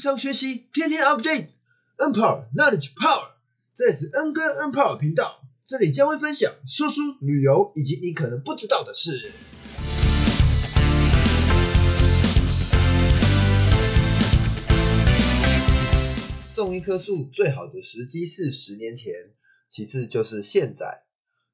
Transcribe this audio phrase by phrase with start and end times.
[0.00, 3.32] 上学习，天天 update，N Power Knowledge Power，
[3.74, 9.30] 这里是 N 哥 N Power 频道，这里将会分享说书、旅游以及你可能不知道的事。
[16.54, 19.12] 种一棵树最好的时机是十年前，
[19.68, 21.02] 其次就是现在。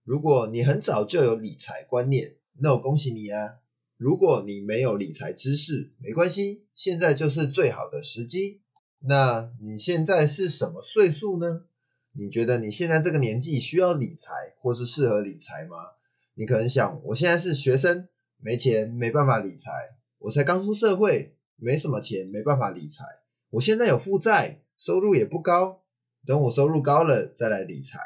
[0.05, 3.59] 如果你很早就有理财观念，那我恭喜你啊！
[3.97, 8.61] 如果你没有理财知识，没关系，现在就是最好的时机。
[9.01, 11.65] 那你现在是什么岁数呢？
[12.13, 15.77] 你觉得你现在这个年纪需要理财，或是适合理财吗？
[16.35, 19.71] 你可能想，我现在是学生，没钱，没办法理财。
[20.19, 23.05] 我才刚出社会，没什么钱，没办法理财。
[23.49, 25.83] 我现在有负债，收入也不高，
[26.27, 27.99] 等我收入高了再来理财。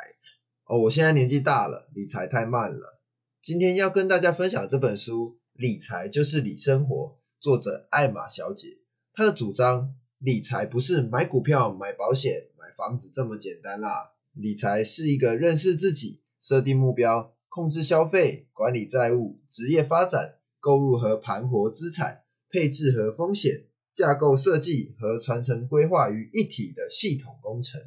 [0.66, 3.01] 哦，我现在年纪大了，理财太慢了。
[3.43, 5.40] 今天要跟大家分享这本书。
[5.60, 8.78] 理财就是理生活，作者艾玛小姐，
[9.12, 14.12] 她的主张，理财不是买股票、买保险、买房子这么简单啦。
[14.32, 27.82] 理财是一个认识自己、设定目标、控制消费、管理债务、职业发展、购入和盘活资产、配置和风险、架构设计和传承规划于一体的系统工程。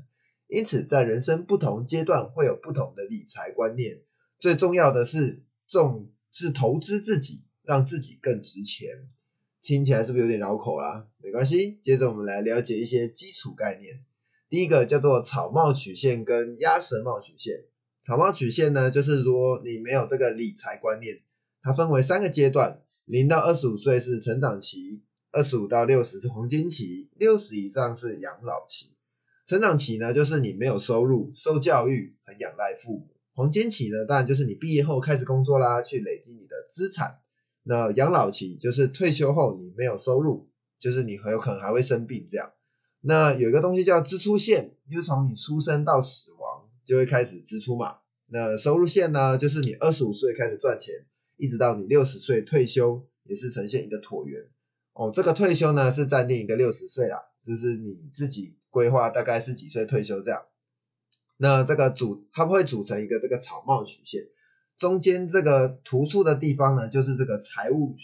[0.47, 4.01] 因此，在人生不同阶段会有不同的理财观念。
[4.37, 7.45] 最重要的是重是投资自己。
[7.63, 9.07] 让自己更值钱，
[9.61, 11.07] 听起来是不是有点绕口啦？
[11.21, 14.03] 没关系，接着我们来了解一些基础概念。
[14.49, 17.53] 第一个叫做草帽曲线跟鸭舌帽曲线。
[18.05, 21.21] 草帽曲线呢，就是说你没有这个理财观念。
[21.61, 28.91] 它分为三个阶段：零到二十五岁是成长期，二十五到六十是黄金期，六十以上是养老期。
[29.47, 33.07] 成长期呢，就是你没有收入，受教育，很仰赖父母。
[33.33, 37.19] 黄金期呢，当然就是你毕业后开始工作啦，去累积你的资产。
[37.63, 42.51] 那养老期就是退休后你没有收入，就是你很有可能还会生病这样。
[42.99, 47.97] 那有一个东西叫支出线，就是从你出生到死亡就会开始支出嘛。
[48.27, 50.93] 那收入线呢，就是你二十五岁开始赚钱，
[51.37, 54.41] 一直到你六十岁退休，也是呈现一个椭圆。
[54.93, 60.41] 哦，这个退休呢是暂定一个六十岁啊，就是你自己规划大概是几岁退休这样。
[61.37, 64.27] 那这个组它会组成一个这个草帽曲线。
[64.77, 67.95] 中间这个突出的地方呢，就是这个财务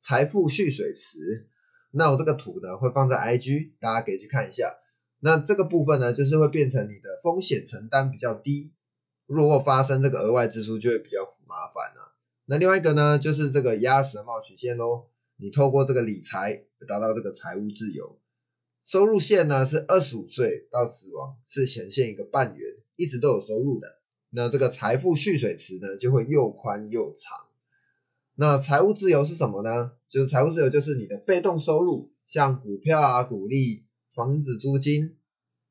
[0.00, 1.48] 财富蓄水池。
[1.92, 4.74] 那我这个图呢，会放在 IG，大家可以去看一下。
[5.20, 8.74] 那这个部分呢，就是会变成你的风险承担比较低，
[9.26, 12.14] 如果发生这个额外支出，就会比较麻烦了。
[12.44, 15.06] 那另外一个呢，就是这个鸭舌帽曲线喽。
[15.38, 18.18] 你透过这个理财达到这个财务自由，
[18.82, 23.95] 收入线呢是二十五岁到死亡，是显现一个半圆，一直都有收入的。
[24.36, 27.38] 那这个财富蓄水池呢，就会又宽又长。
[28.34, 29.92] 那财务自由是什么呢？
[30.10, 35.16] 就是财务自由就是你的被动收入，像股票啊、股利、房子租金，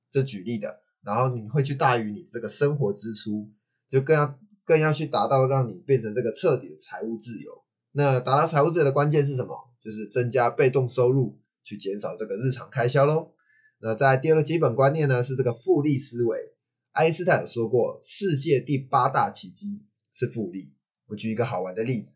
[0.10, 0.82] 这举例的。
[1.04, 3.52] 然后你会去大于你这个生活支出，
[3.88, 7.52] 就更要更要去达到让你变成这个彻底的财务自由。
[7.92, 9.56] 那达到财务自由的关键是什么？
[9.80, 13.34] 就是增加被动收入，去减少这个日常开销喽。
[13.80, 16.55] 那在第二个基本观念呢，是这个复利思维。
[16.96, 19.84] 爱因斯坦有说过，世界第八大奇迹
[20.14, 20.72] 是复利。
[21.08, 22.14] 我举一个好玩的例子，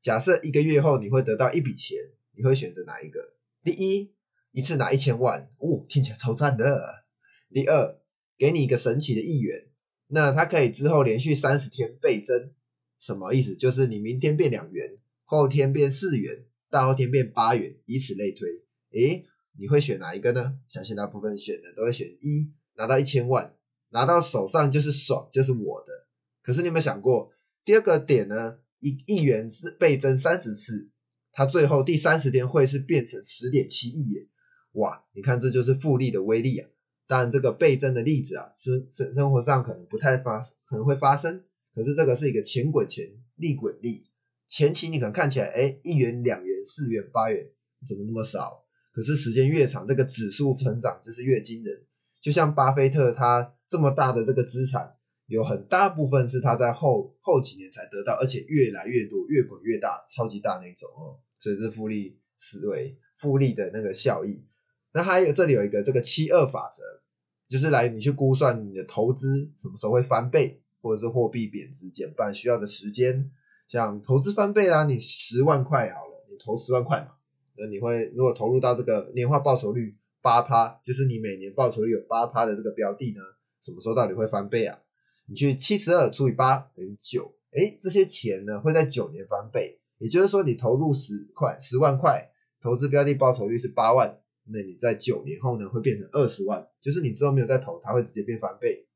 [0.00, 1.98] 假设一个月后你会得到一笔钱，
[2.34, 3.20] 你会选择哪一个？
[3.62, 4.14] 第一，
[4.50, 7.04] 一次拿一千万，哦，听起来超赞的。
[7.50, 8.00] 第二，
[8.38, 9.66] 给你一个神奇的一元，
[10.06, 12.54] 那它可以之后连续三十天倍增，
[12.98, 13.54] 什么意思？
[13.54, 18.48] 就是你明天变两元，后天变四元，大后天变八元，以此类推。
[18.92, 19.26] 诶，
[19.58, 20.58] 你会选哪一个呢？
[20.70, 23.54] 相信大部分选的都会选一，拿到一千万。
[23.92, 25.92] 拿到手上就是爽，就是我的。
[26.42, 27.30] 可是你有没有想过，
[27.64, 28.58] 第二个点呢？
[28.80, 30.90] 一亿元是倍增三十次，
[31.30, 34.26] 它最后第三十天会是变成十点七亿元。
[34.72, 36.68] 哇，你看这就是复利的威力啊！
[37.06, 41.44] 当然，这个倍增的例子啊，生生生活上可能不太发，可能会发生。
[41.74, 44.06] 可是这个是一个钱滚钱，利滚利。
[44.48, 47.50] 前期你可能看起来，哎，一元、两元、四元、八元，
[47.86, 48.64] 怎么那么少？
[48.92, 51.84] 可是时间越长，这个指数成长就是越惊人。
[52.22, 53.54] 就像巴菲特他。
[53.68, 61.16] 这么大的这个资产，有很大部分是他在后后几年才得到，而且越来越多，越滚越大，超级大那种哦。
[61.38, 64.44] 所以是复利思维，复利的那个效益。
[64.92, 66.82] 那还有这里有一个这个七二法则，
[67.48, 73.30] 就是来你去估算你的投资什么时候会翻倍，或者是货币贬值减半需要的时间。
[73.68, 77.12] 像投资翻倍啦，你十万块好了，你投十万块嘛，
[77.56, 83.20] 那你会如果投入到这个年化报酬率八趴，就是你每年报酬率有八趴的这个标的呢？
[83.60, 84.78] 什么时候到底会翻倍啊？
[85.26, 89.80] 你去七十二除以八等于九，哎，这些钱呢会在九年翻倍。
[89.98, 92.30] 也就是说，你投入十块十万块，
[92.60, 98.88] 投资标的报酬率是八万，那你在九年后呢会变成二十万，就是你之后没有再投，它会直接变翻倍。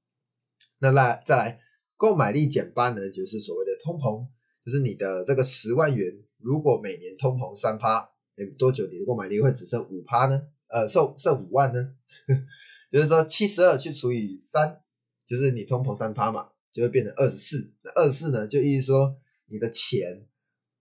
[0.81, 1.61] 那来再来，
[1.97, 4.27] 购买力减半呢，就是所谓的通膨，
[4.65, 8.01] 就是你的这个十万元，如果每年通膨三趴，
[8.37, 10.43] 哎，多久你的购买力会只剩五趴呢？
[10.69, 11.95] 呃，剩剩五万呢？
[12.93, 14.81] 就是说七十二去除以三，
[15.27, 17.73] 就是你通膨三趴嘛，就会变成二十四。
[17.83, 19.17] 那二十四呢，就意思说
[19.47, 20.27] 你的钱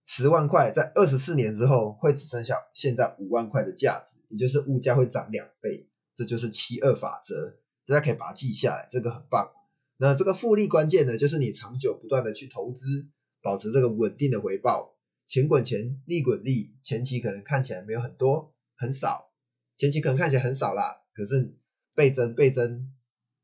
[0.04, 5.88] 十万块，在二十四年之后会只剩下现在五万块的价值，也就是物价会涨两倍。
[6.14, 9.50] 这就是七二法则，大家可以把它记下来，这个很棒。
[9.98, 12.86] 那这个复利关键呢，就是你长久不断的去投资，
[13.42, 14.96] 保持这个稳定的回报，
[15.26, 19.30] 钱滚钱，利滚利，前期可能看起来没有很多，很少，
[19.76, 21.54] 前期可能看起来很少啦，可是
[21.94, 22.88] 倍增倍增，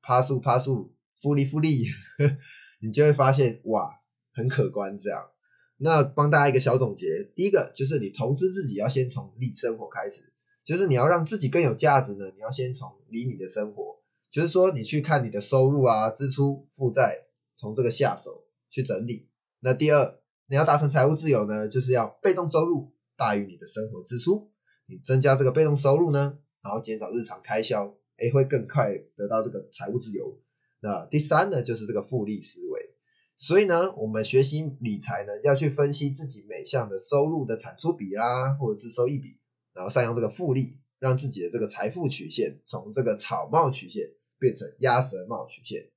[0.01, 1.85] 趴数趴数，复利复利，
[2.81, 4.01] 你就会发现哇，
[4.33, 5.31] 很可观这样。
[5.77, 10.33] 那帮大家一个小总结，第一个就是你投资自己要先从理生活开始，
[10.65, 14.01] 就是你要让自己更有价值呢，你要先从理你的生活。
[14.31, 17.27] 就是说，你去看你的收入啊、支出、负债，
[17.59, 19.29] 从这个下手去整理。
[19.61, 24.52] 那第二，你要达成财务自由呢，就是要被动收入大于你的生活支出。
[24.87, 30.39] 你增加这个被动收入呢，然后减少日常开销，哎，会更快得到这个财务自由。
[30.81, 32.95] 那第三呢，就是这个复利思维。
[33.37, 39.39] 所以呢，我们学习理财呢，要去分析自己每项的收入的产出比啦，或者是收益比，
[39.73, 44.15] 然后善用这个复利，让自己的这个财富曲线从这个草帽曲线。
[44.43, 45.93] 变成鸭舌帽曲线。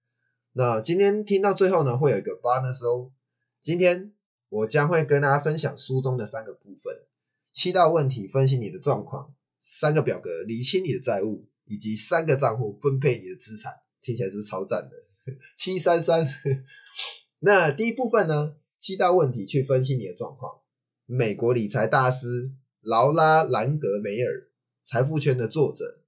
[0.52, 3.12] 那今天听到最后呢，会有一个 bonus 哦。
[3.60, 4.14] 今天
[4.50, 6.96] 我将会跟大家分享书中的三个部分：
[7.56, 13.72] 七道问题分析你的状况，三个表格理清你的债务，以及三个账户分配你的资产。
[14.02, 14.92] 听起来是不是超赞的？
[15.58, 16.28] 七三三。
[17.40, 20.60] 那第一部分呢，七道问题去分析你的状况。
[21.06, 24.50] 美国理财大师劳拉兰格梅尔，
[24.84, 26.02] 财富圈的作者，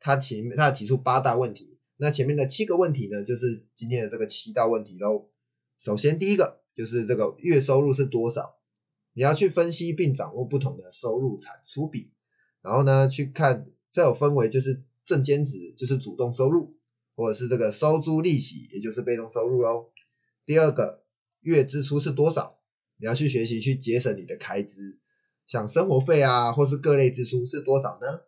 [0.00, 1.78] 他提他提出八大问题。
[1.96, 5.30] 那前面的七个问题呢，就是今天的这个七道问题喽。
[5.78, 8.57] 首先第一个就是这个月收入是多少，
[9.18, 12.12] 你要去分析并掌握不同的收入产出比，
[12.62, 16.76] 然后呢去看这有分为就是正兼职就是主动收入，
[17.16, 19.90] 或者是这个收租利息也就是被动收入喽。
[20.46, 21.02] 第二个
[21.40, 22.60] 月支出是多少，
[22.96, 25.00] 你要去学习去节省你的开支，
[25.48, 28.20] 像生活费啊或是各类支出是多少呢？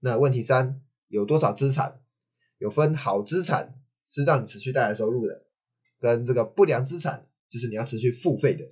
[0.00, 2.00] 那问题三有多少资产？
[2.58, 3.78] 有分好资产
[4.08, 5.46] 是让你持续带来收入的，
[6.00, 8.64] 跟这个不良资产就是你要持续付费的。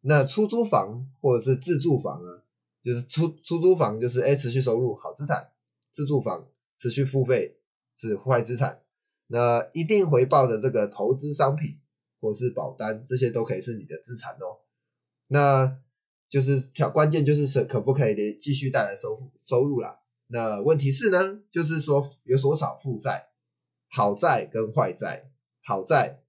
[0.00, 2.42] 那出租房或者是自住房啊，
[2.82, 5.52] 就是出出租房就是哎持续收入好资产，
[5.92, 6.48] 自住房
[6.78, 7.58] 持续付费
[7.96, 8.82] 是坏资产。
[9.26, 11.78] 那一定回报的这个投资商品
[12.20, 14.60] 或是保单，这些都可以是你的资产哦。
[15.28, 15.78] 那
[16.28, 20.00] 就是条关键就是是可不可以继续带来收收入啦。
[20.26, 23.30] 那问题是呢，就是说有多少负债，
[23.88, 25.30] 好债跟坏债，
[25.62, 26.22] 好债，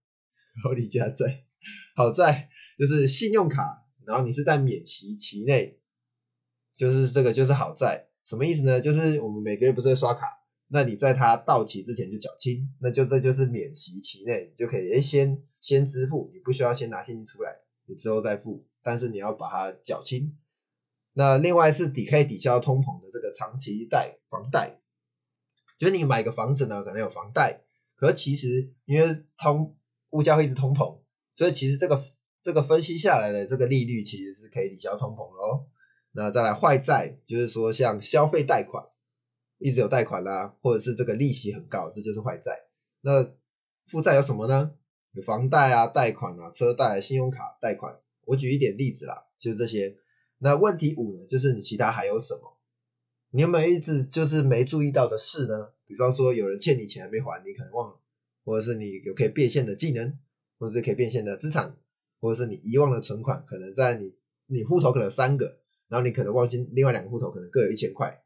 [0.64, 1.46] 好李家债，
[1.96, 2.50] 好债
[2.82, 5.78] 就是信用卡，然后你是在免息期内，
[6.76, 8.82] 就是这个就是好债，什么意思呢？
[8.82, 10.26] 就是我们每个月不是会刷卡，
[10.68, 20.36] 那你在它到期之前就缴清，那就这就是免息期内，你就可以先先支付，你不需要先拿现金出来，你之后再付，但是你要把它缴清。
[21.14, 24.80] 那另外是抵可以抵消通膨的这个长期贷房贷，
[25.78, 27.62] 就是你买个房子呢，可能有房贷，
[27.96, 29.78] 可其实因为通
[30.10, 31.02] 物价会一直通膨，
[31.36, 32.04] 所以其实这个
[32.44, 35.68] 这个分析下来的这个利率其实是可以抵消通膨喽。
[36.12, 38.86] 那再来坏债，就是说像消费贷款
[39.58, 42.66] 一直有贷款啦，或者是这个利息很高，这就是坏债。
[43.02, 43.32] 那
[43.88, 44.76] 负债有什么呢？
[45.14, 48.00] 有房贷啊、贷款啊、车贷、信用卡贷款。
[48.26, 49.98] 我举一点例子啦，就是这些。
[50.38, 52.58] 那问题五呢，就是你其他还有什么？
[53.30, 55.72] 你有没有一直就是没注意到的事呢？
[55.86, 58.00] 比方说有人欠你钱还没还，你可能忘了，
[58.44, 60.18] 或者是你有可以变现的技能，
[60.58, 61.76] 或者是可以变现的资产，
[62.22, 64.14] 或者是你遗忘的存款，可能在你
[64.46, 65.58] 你户头可能三个，
[65.90, 68.24] 然后你可能忘记另外两个户头可能各有一千块，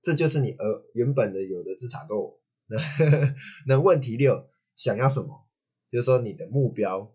[0.00, 2.40] 这就是你呃原本的有的资产够。
[2.68, 2.78] 那
[3.66, 5.46] 那问题六，想要什么？
[5.90, 7.14] 就是说你的目标，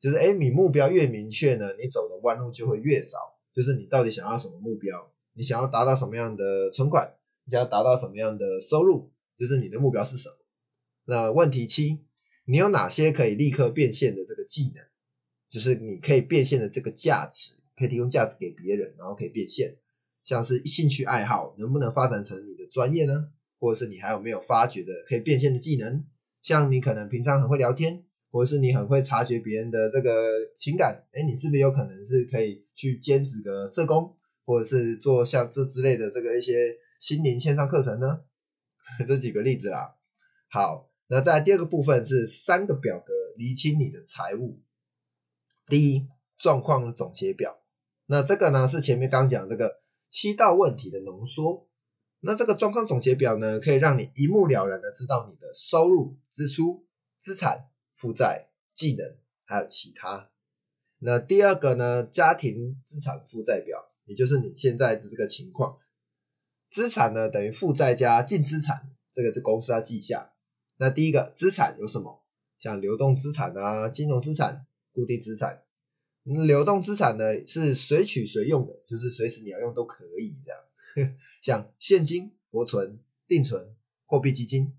[0.00, 3.16] 就是哎你目标越明确呢，你走的弯路就会越少。
[3.54, 5.10] 就是你到底想要什么目标？
[5.34, 7.14] 你想要达到什么样的存款？
[7.44, 9.12] 你想要达到什么样的收入？
[9.38, 10.34] 就是你的目标是什么？
[11.06, 12.00] 那问题七，
[12.44, 14.84] 你有哪些可以立刻变现的这个技能？
[15.50, 19.76] 就是你可以变现的这个价值，可以提供价值给别人，然后可以变现。
[20.24, 23.30] 像是兴趣爱好，能不能发展成你的专业呢？
[23.58, 26.04] 或者是你还有没有发掘的可以变现的技能？
[26.42, 28.04] 像你可能平常很会聊天。
[28.30, 30.12] 或者是你很会察觉别人的这个
[30.58, 38.20] 情感，哎，你是不是有可能是可以去兼职个社工，或者是做像这之类的这个一些心灵线上课程呢？
[39.08, 39.94] 这几个例子啦。
[40.50, 44.60] 好，那在第二个部分是三个表格厘清你的财务。
[45.68, 46.08] 第一，
[46.38, 47.58] 状况总结表。
[48.06, 51.68] 那这个呢是前面刚讲这个七道问题的浓缩。
[52.20, 56.86] 那这个状况总结表呢，可以让你一目了然的知道你的收入、支出、
[57.20, 60.30] 资产、负债、技能，还有其他。
[60.98, 65.78] 那第二个呢，家庭资产负债表，也就是你现在的这个情况。
[66.70, 70.32] 资产呢等于负债加净资产，这个这公司要记一下。
[70.76, 72.24] 那第一个资产有什么？
[72.58, 74.66] 像流动资产啊、金融资产、
[74.98, 75.62] 固定资产。
[76.24, 81.14] 流动资产呢是随取随用的，就是随时你要用都可以这样。
[81.40, 83.76] 像现金、活存、定存、
[84.06, 84.76] 货币基金。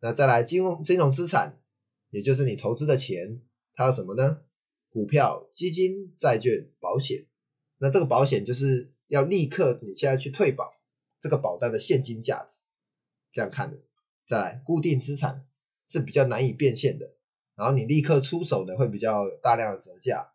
[0.00, 1.60] 那再来金融金融资产，
[2.08, 3.42] 也就是你投资的钱，
[3.74, 4.40] 它有什么呢？
[4.88, 7.26] 股票、基金、债券、保险。
[7.76, 10.72] 那这个保险就是要立刻你现在去退保，
[11.20, 12.62] 这个保单的现金价值，
[13.32, 13.78] 这样看的。
[14.26, 15.46] 再来固定资产
[15.86, 17.12] 是比较难以变现的，
[17.58, 20.28] 然后你立刻出手的会比较大量的折价。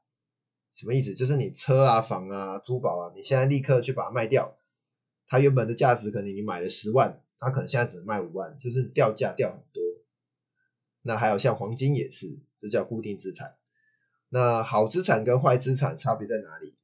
[0.73, 1.13] 什么意思？
[1.15, 4.57] 就是你车啊、房啊、珠宝啊，你现在立刻去把它卖掉，
[5.27, 9.81] 它原本的价值可能你买了十万，它可能现在只能卖五万，就是掉价掉很多。
[11.01, 12.27] 那还有像黄金也是，
[12.59, 13.55] 这叫固定资产。
[14.29, 16.75] 那好资产跟坏资产差别在哪里？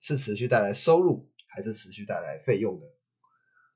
[0.00, 2.86] 是持续带来收入，还是持续带来费用的？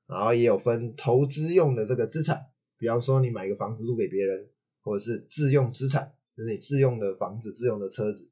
[0.07, 4.51] 然后也有分投资用的这个资产，比方说你买个房子租给别人，
[4.85, 8.31] 或者是自用资产，就是你自用的房子、自用的车子。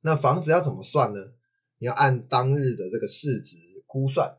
[0.00, 1.18] 那房子要怎么算呢？
[1.78, 3.56] 你要按当日的这个市值
[3.86, 4.38] 估算。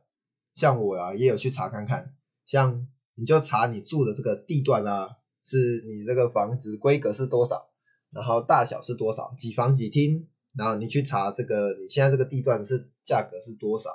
[0.56, 5.58] 像我啊，也有去查看看，像你就查你住的这个地段啊，是
[5.88, 7.70] 你这个房子规格是多少，
[8.12, 13.90] 然后大小是多少，几房几厅，然后你去查这个你现在这个地段是价格是多少，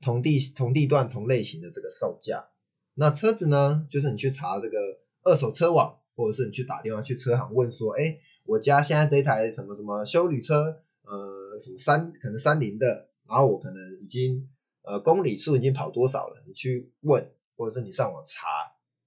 [0.00, 2.48] 同地同地段同类型的这个售价。
[2.94, 4.78] 那车子呢，就是你去查这个
[5.24, 8.18] 二手车网，或者是你去打电话去车行问说，哎。
[8.44, 14.50] 我家现在这一台什么什么修理车，呃，什么三可能三菱的，然后我可能已经
[14.82, 18.48] 呃公里数已经跑多少了，你去问，或者是你上网查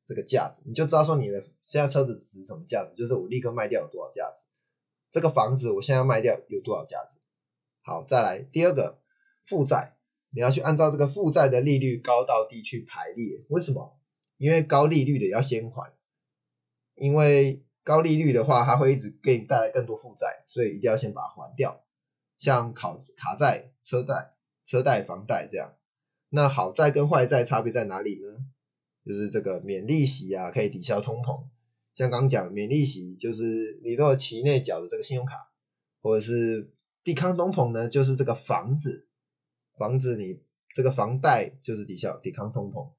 [0.08, 4.46] 这个价值，你就知道说你的现在车子值什么价值，就是我立刻卖掉有多少价值，
[5.12, 7.18] 这个房子我现在卖掉有多少价值。
[7.84, 9.00] 好，再来第二个
[9.46, 9.98] 负债，
[10.34, 14.00] 你要去按照这个负债的利率高到低去排列，为什么？
[14.38, 15.92] 因为高利率的要先还，
[16.96, 17.62] 因为。
[17.86, 21.84] 高利率的话，它会一直给你带来更多负债，所以一定要先把它还掉。
[22.36, 24.34] 像考卡债、车贷、
[24.66, 25.76] 车贷、房贷这样。
[26.30, 28.40] 那好债跟坏债差别在哪里呢？
[29.06, 31.44] 就是这个免利息啊，可以抵消通膨。
[31.94, 35.52] 像刚讲免利息，就是你如果期内缴的这个信用卡，
[36.02, 36.74] 或者是
[37.04, 39.08] 抵抗通膨呢，就是这个房子，
[39.78, 40.42] 房子你
[40.74, 42.94] 这个房贷就是抵消抵抗通膨。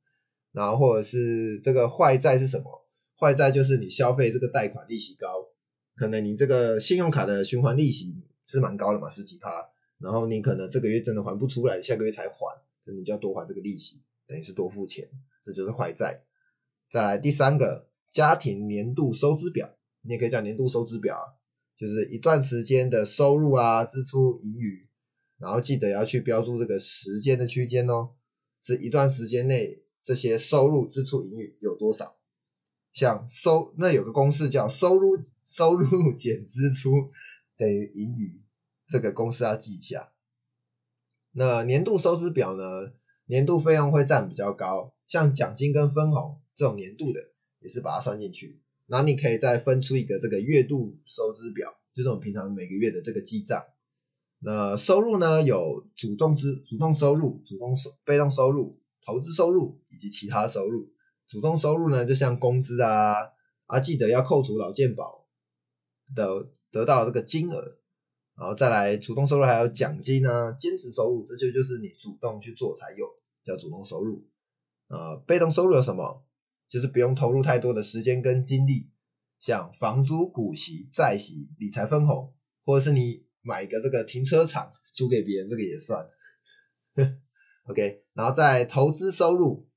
[0.53, 2.86] 然后或者是这个坏债是什么？
[3.19, 5.49] 坏债就是你消费这个贷款利息高，
[5.97, 8.15] 可能你这个信用卡的循环利息
[8.47, 9.51] 是蛮高的嘛，十几趴，
[9.99, 15.09] 然后你可能这个月真的还不出来，下个月才还，那你就要多还这个利息，等于是多付钱，
[15.45, 16.25] 这就是坏债。
[16.91, 21.25] 再第三个，家庭年度收支表，你也可以叫年度收支表啊，
[21.79, 24.87] 就是一段时间的收入啊、支出、盈余，
[25.39, 28.11] 然后记得要去标注这个时间的区间哦，
[28.61, 32.16] 是一段时间内这些收入、支出、盈余有多少。
[32.97, 37.11] 像收那有个公式叫收入收入减支出
[37.59, 38.41] 等于盈余，
[38.89, 40.13] 这个公式要记一下。
[41.33, 42.95] 那年度收支表呢，
[43.27, 47.21] 年度费用会占比较高，像奖金跟分红这种年度的
[47.61, 48.63] 也是把它算进去。
[48.87, 53.63] 那你可以再分出一个这个月度收支表，就是我们平常每个月的这个记账。
[54.39, 60.96] 那收入呢有主动支主动收入、主动收被动收入、投资收入以及其他收入。
[61.29, 63.15] 主动收入呢，就像工资啊，
[63.67, 65.27] 啊，记得要扣除老健保
[66.15, 67.79] 的得到这个金额，
[68.37, 73.07] 然后再来主动收入还有奖金啊，兼职收入，这就就是你主动去做才有，
[73.45, 74.29] 叫主动收入。
[74.89, 76.25] 呃，被动收入有什么？
[76.69, 78.91] 就是不用投入太多的时间跟精力，
[79.41, 86.09] 像房租、股息、债息、理财分红，或者是你买一个这个停车场租给别人，这个也算。
[87.69, 89.69] OK，然后再投资收入。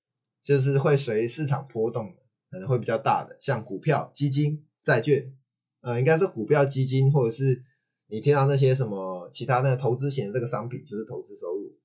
[0.42, 5.34] 就是会随市场波动的，可能会比较大的，像股票、基金、债券，
[5.82, 7.64] 呃，应该是股票、基金，或者是
[8.08, 11.78] 你听到那些什么其他那个投资型的这个商品，就是投资收入。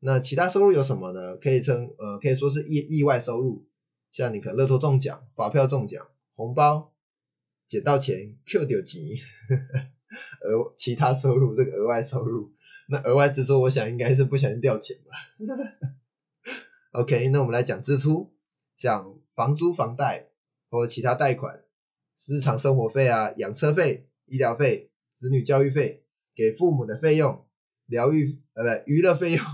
[0.00, 1.36] 那其他收入有什么呢？
[1.36, 3.66] 可以称呃，可以说是意意外收入，
[4.10, 6.92] 像你可能乐透中奖、发票中奖、红包、
[7.66, 9.00] 捡到钱、Q 掉钱，
[10.44, 12.52] 额其他收入这个额外收入，
[12.88, 15.16] 那额外支出，我想应该是不小心掉钱吧。
[16.94, 18.32] OK，那我们来讲支出，
[18.76, 20.28] 像房租、房贷
[20.70, 21.64] 或者其他贷款、
[22.28, 26.04] 日常生活费啊、养车费、医疗费、子女教育费、
[26.36, 27.46] 给父母的费用、
[27.86, 29.44] 疗愈呃不娱乐费用、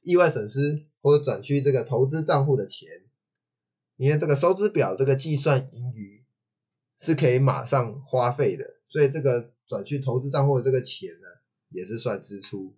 [0.00, 2.88] 意外损失或者转去这个投资账户的钱，
[3.96, 6.24] 你看这个收支表这个计算盈余
[6.96, 11.26] 是可以马上花费的，所以这个转去投资账户的这个钱呢，
[11.70, 12.76] 也是算支出。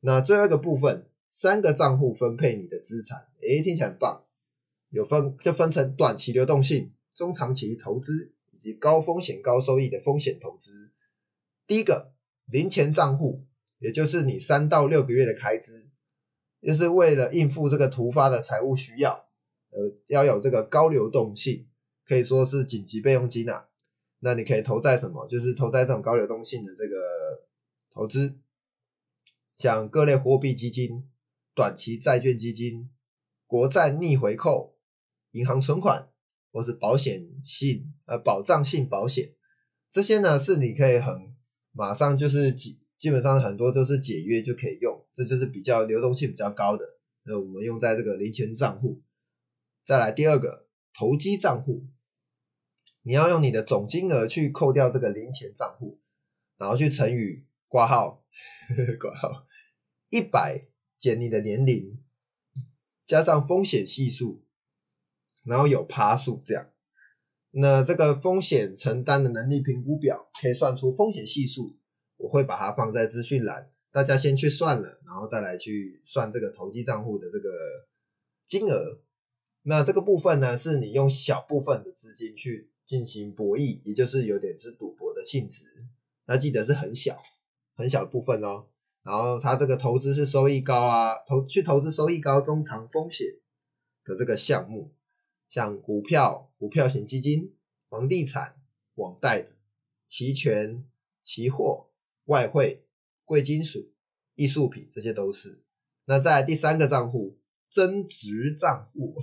[0.00, 4.24] 那最后一个部分，三个账户分配你的资产，诶，听起来很棒。
[4.90, 10.90] 有分就分成短期流动性、中长期投资以及高风险高收益的风险投资。
[11.66, 12.12] 第一个
[12.46, 13.46] 零钱账户，
[13.78, 15.88] 也就是你三到六个月的开支，
[16.60, 19.28] 就是为了应付这个突发的财务需要，
[19.70, 21.68] 呃，要有这个高流动性，
[22.04, 23.68] 可以说是紧急备用金啊。
[24.18, 25.28] 那你可以投在什么？
[25.28, 26.96] 就是投在这种高流动性的这个
[27.92, 28.36] 投资。
[29.56, 31.08] 像各类货币基金、
[31.54, 32.90] 短期债券基金、
[33.46, 34.78] 国债逆回扣、
[35.32, 36.08] 银行存款，
[36.52, 39.34] 或是保险性呃保障性保险，
[39.90, 41.34] 这些呢是你可以很
[41.72, 46.84] 马上就是基基本上很多都是解约就可以用，这就是比较流动性比较高的。
[47.22, 49.02] 那我们用在这个零钱账户。
[49.84, 51.86] 再来第二个投机账户，
[53.02, 56.00] 你要用你的总金额去扣掉这个零钱账户，
[56.56, 58.18] 然后去乘以挂号。
[59.00, 59.44] 挂号
[60.10, 60.64] 一百
[61.00, 61.98] 减你的年龄，
[63.06, 64.42] 加上风险系数，
[65.42, 66.70] 然后有趴数这样。
[67.50, 71.78] 那这个风险承担的能力评估表可以算出风险系数，
[72.18, 77.50] 我会把它放在资讯栏，大家先去算了，然后再来去算这个投机账户的这个
[78.46, 79.00] 金额。
[79.62, 85.64] 那这个部分呢，是你用小部分的资金去进行博弈，也就是有点是赌博的性质。
[86.26, 87.22] 那记得是很小。
[87.76, 88.66] 很小的部分哦，
[89.02, 93.26] 然后它这个投资是收益高啊，投去投资收益高、中长风险
[94.04, 94.92] 的这个项目，
[95.48, 97.54] 像股票、股票型基金、
[97.88, 98.56] 房地产、
[98.94, 99.46] 网贷、
[100.06, 100.84] 期权、
[101.24, 101.88] 期货、
[102.26, 102.84] 外汇、
[103.24, 103.90] 贵金属、
[104.34, 105.62] 艺术品，这些都是。
[106.04, 107.38] 那在第三个账户
[107.70, 109.14] 增值账户，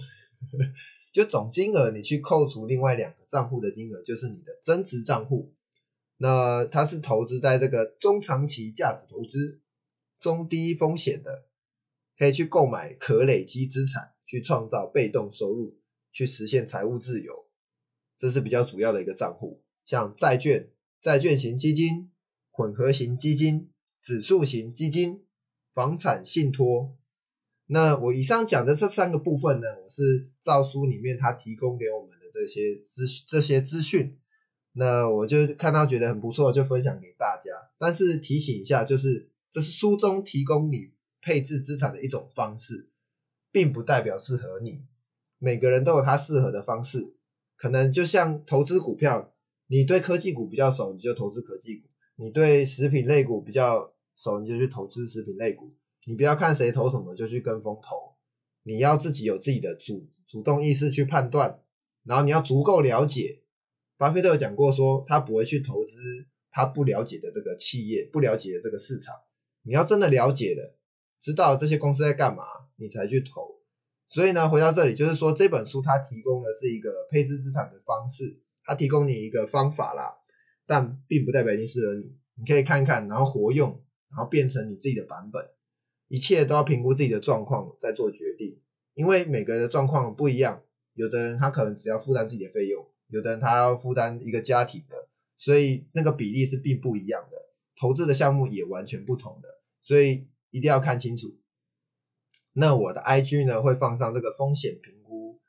[1.13, 5.53] 就总金额你去扣除另外两个账户的金额，就是你的增值账户。
[6.17, 9.61] 那它是投资在这个中长期价值投资，
[10.19, 11.45] 中低风险的，
[12.17, 15.77] 可以去购买可累积资产，去创造被动收入，
[16.11, 17.47] 去实现财务自由，
[18.17, 19.63] 这是比较主要的一个账户。
[19.85, 20.69] 像债券、
[21.01, 22.11] 债券型基金、
[22.51, 25.25] 混合型基金、指数型基金、
[25.73, 26.97] 房产信托。
[27.67, 34.17] 那我以上讲的这三个部分呢，我是照书里面他提供给我们的这些资这些资讯。
[34.71, 37.51] 那我就看到觉得很不错，就分享给大家。
[37.77, 42.91] 但是提醒一下，就是这是书中提供你配置资产的一种方式，
[43.51, 44.85] 并不代表适合你。
[45.39, 46.99] 每个人都有他适合的方式。
[47.55, 49.33] 可能就像投资股票，
[49.65, 55.73] 你对科技股比较熟，你就投资科技股；你对食品类股比较熟，你就去投资食品类股。
[56.05, 58.15] 你不要看谁投什么就去跟风投，
[58.61, 61.61] 你要自己有自己的主主动意识去判断，
[62.03, 63.41] 然后你要足够了解。
[63.97, 65.97] 巴菲特有讲过，说他不会去投资
[66.51, 69.15] 他不了解的这个企业，不了解的这个市场。
[69.67, 70.77] 你要真的了解了，
[71.19, 72.45] 知道这些公司在干嘛，
[72.77, 73.59] 你才去投。
[74.07, 80.15] 所以呢，回到这里，就是说这本书它提供的是一个配置资产的方式，它提供你一个方法啦，
[80.65, 82.15] 但并不代表一定适合你。
[82.35, 85.49] 你可以看看，然后活用，然后变成你自己的版本。
[86.07, 88.61] 一切都要评估自己的状况再做决定，
[88.93, 92.87] 因为每个人的状况不一样，有的人他可能只要负担自己的费用。
[93.09, 97.37] 有的人他要负担一个家庭的，所以那个比例是并不一样的，
[97.79, 99.49] 投资的项目也完全不同的，
[99.81, 101.37] 所以一定要看清楚。
[102.53, 105.39] 那我的 IG 呢会放上这个风险评估、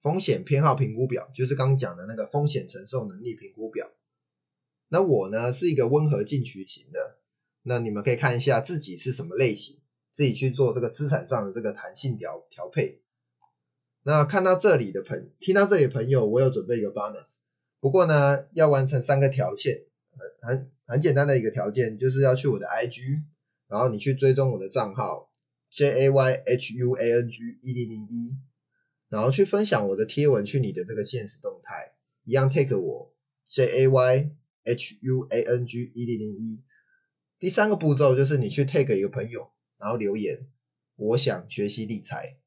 [0.00, 3.90] 风险偏好评估表，就是刚讲的那个风险承受能力评估表。
[4.88, 7.18] 那我呢是一个温和进取型的，
[7.62, 9.80] 那你们可以看一下自己是什么类型，
[10.12, 13.00] 自己去做这个资产上的这个弹性调调配。
[14.04, 17.26] 那看到这里的朋，听到这里的朋友，我有准备一个 bonus，
[17.80, 19.86] 不过呢，要完成三个条件，
[20.40, 23.22] 很很很简单的一个条件，就是要去我的 IG，
[23.68, 25.30] 然后你去追踪我的账号
[25.70, 28.36] J A Y H U A N G 一零零一，
[29.08, 33.14] 然后去分享我的贴文去你的这个现实动态，一样 take 我
[33.46, 34.30] J A Y
[34.64, 36.64] H U A N G 一零零一。
[37.38, 40.46] 第三个步骤就是你去 take 一个朋友，然后留言，
[40.96, 42.38] 我想学习理财。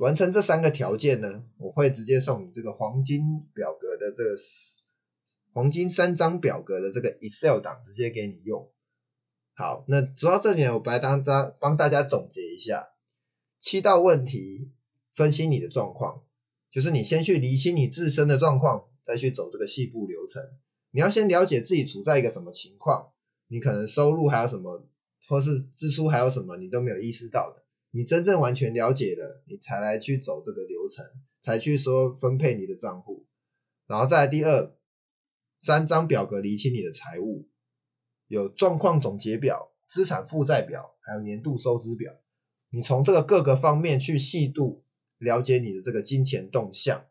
[0.00, 4.36] 完成这三个条件呢，我会直接送你这个黄金表格的这个
[5.54, 8.72] 黄金三张表格的这个 Excel 档，直接给你用。
[9.54, 12.88] 好，那主要这里我来当家帮大家总结一下。
[13.60, 14.72] 七道问题
[15.14, 16.24] 分析你的状况，
[16.72, 20.42] 就是你先去理清你自身的状况，再去走这个细部流程。
[20.90, 23.12] 你要先了解自己处在一个什么情况，
[23.46, 24.88] 你可能收入还有什么，
[25.28, 27.62] 或是支出还有什么，你都没有意识到的。
[27.92, 31.04] 你真正完全了解了，你才来去走这个流程，
[31.44, 33.24] 才去说分配你的账户。
[33.86, 34.74] 然后再第二，
[35.64, 37.48] 三张表格厘清你的财务，
[38.26, 42.12] 有状况总结表、资产负债表，还有年度收支表。
[42.68, 44.84] 你从这个各个方面去细度
[45.16, 47.06] 了解你的这个金钱动向，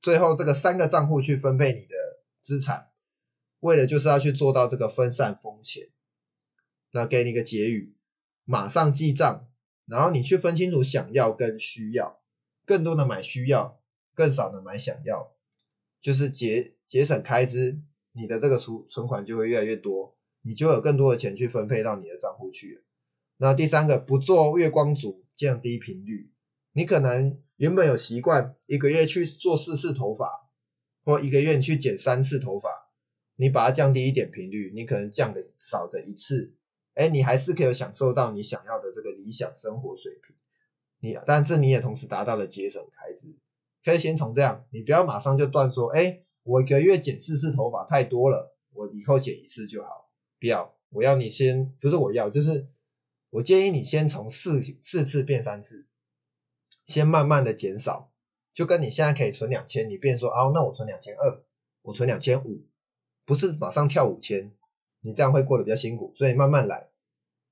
[0.00, 1.94] 最后这个三个账户去分配你的
[2.42, 2.88] 资产。
[3.58, 5.90] 为了就是要去做到这个分散风险，
[6.92, 7.94] 那给你一个结语，
[8.46, 9.46] 马上记账，
[9.84, 12.18] 然后你去分清楚想要跟需要，
[12.64, 13.78] 更多的买需要，
[14.14, 15.34] 更少的买想要，
[16.00, 22.82] 就是节节省开支，你的这个储存款就会越来越多，你就有更多的钱去分配到你的账户去。
[23.36, 26.30] 那第三个，不做月光族，降低频率，
[26.72, 30.28] 你可能原本有习惯一个月去做四次头发，
[31.04, 32.68] 或一个月你去剪三次头发。
[33.36, 36.54] 你把它降低一点频率，你可能降的少的一次，
[36.92, 40.36] 哎，你还是可以享受到你想要的这个理想生活水平。
[40.98, 43.38] 你，但是你也同时达到了节省开支。
[43.82, 50.10] 可以先从这样，你不要马上就断说，哎，我一个月剪四次头发太多了，我以后剪一次就好。
[50.38, 52.68] 不要，我要你先，不是我要，就是
[53.30, 55.86] 我建议你先从四四次变三次，
[56.86, 58.10] 先慢慢的减少，
[58.54, 61.44] 就跟你现在可以存两千，你变说，哦，那我存两千二，
[61.82, 62.66] 我存两千五。
[63.26, 64.52] 不是马上跳五千，
[65.02, 66.88] 你这样会过得比较辛苦，所以慢慢来。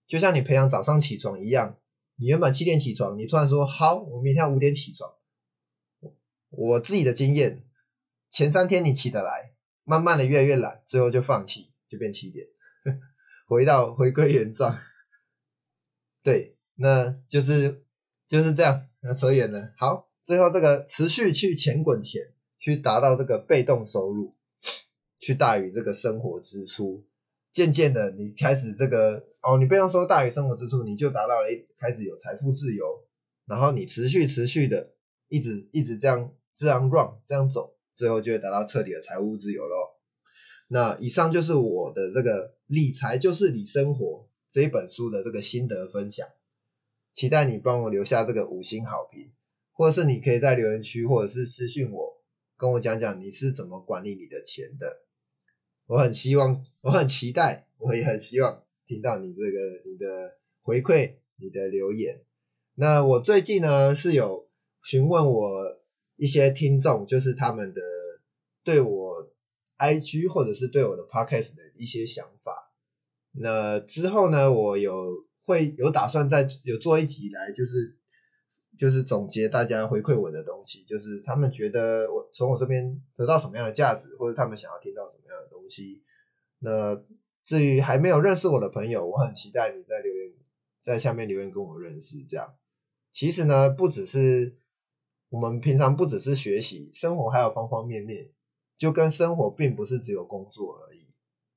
[0.08, 1.78] 就像你培养早上起床一样，
[2.16, 5.12] 你原本七点起床，你突然说好，我明天五点起床。
[6.48, 7.62] 我自己的经验，
[8.30, 9.52] 前三天你起得来，
[9.84, 12.46] 慢慢的越来越懒，最后就放弃，就变七点，
[13.46, 14.78] 回到回归原状。
[16.22, 17.84] 对，那就是
[18.26, 18.88] 就是这样。
[19.00, 24.34] 那扯远了，好，最后这个持续去钱滚钱，去达到这个被动收入。
[25.20, 27.04] 去大于这个生活支出，
[27.50, 33.04] 渐渐的你开始这个哦，你不用说大于生活支出，你就达到了一开始有财富自由，
[33.44, 34.94] 然后你持续持续的
[35.26, 39.98] 一直一直这样这样 run 这样走，最后就会达到彻底的财务自由咯。
[40.68, 46.28] 那以上就是我的这个理财就是你生活这一本书的这个心得分享，
[47.12, 49.32] 期待你帮我留下这个五星好评，
[49.72, 52.22] 或者是你可以在留言区或者是私信我，
[52.56, 55.00] 跟我讲讲你是怎么管理你的钱的。
[55.86, 62.20] 我很希望，我很期待，我也很希望听到你这个你的回馈，你的留言。
[62.74, 64.48] 那我最近呢是有
[64.84, 65.80] 询问我
[66.18, 67.80] 一些听众，就是他们的
[68.62, 69.30] 对我
[69.78, 72.70] IG 或者是对我的 Podcast 的一些想法。
[73.32, 77.96] 那之后呢，我有会有打算再有做一集来，就是。
[78.76, 86.04] 就是总结大家回馈我的东西，就是他们觉得我从我这边得到什么样的价值，或者他们想要听到什么样的东西。
[86.60, 87.02] 那
[87.44, 90.32] 至于还没有认识我的朋友，我很期待你在留言
[90.80, 92.22] 在下面留言跟我认识。
[92.30, 92.54] 这样，
[93.10, 94.54] 其实呢，不只是
[95.30, 98.30] 我们平常不只是学习，生活还有方方面面，
[98.76, 101.06] 就跟生活并不是只有工作而已。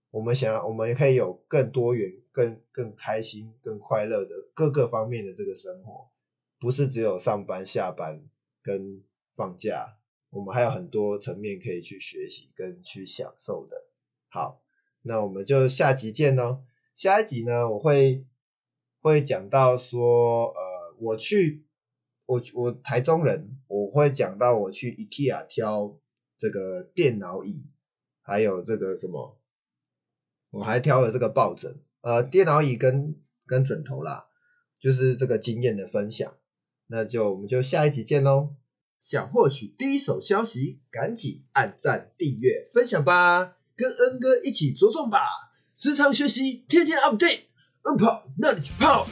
[0.09, 6.09] 我们想，我们也可以有更多元、更更开心、更快乐的各个方面的这个生活。
[6.59, 8.21] 不是只有上班、下班
[8.61, 9.03] 跟
[9.35, 9.97] 放假，
[10.29, 13.85] 我们还有很多层面可以去学习跟去享受的。
[14.29, 14.61] 好，
[15.01, 16.63] 那我们就下集见喽。
[16.93, 18.25] 下一集呢，我会
[19.01, 21.65] 会讲到说，呃，我去
[22.31, 25.99] 我我台中人，我会讲到我去 IKEA 挑
[26.39, 27.65] 这个电脑椅，
[28.21, 29.37] 还有这个什么，
[30.49, 34.27] 我还挑了这个抱枕，呃，电脑椅跟跟枕头啦，
[34.79, 36.33] 就是这个经验的分享。
[36.87, 38.55] 那就我们就下一集见喽！
[39.03, 45.19] 想获取第一手消息，赶紧按赞、订阅、分享吧，跟恩哥一起着重吧！
[45.75, 47.41] 时常学习，天天 update，
[47.81, 49.05] 恩跑那里去跑！